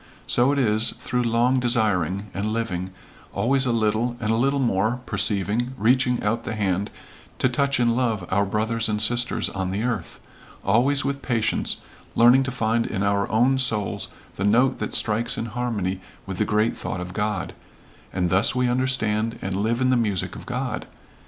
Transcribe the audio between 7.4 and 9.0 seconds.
touch in love our brothers and